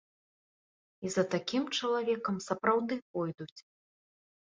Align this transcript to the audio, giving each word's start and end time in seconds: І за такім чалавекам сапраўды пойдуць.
І 1.09 1.11
за 1.17 1.23
такім 1.35 1.63
чалавекам 1.77 2.43
сапраўды 2.49 2.95
пойдуць. 3.11 3.55